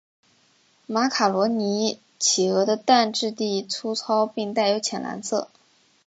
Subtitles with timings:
[0.87, 5.47] 马卡罗尼企鹅的蛋质地粗糙并带有浅蓝色。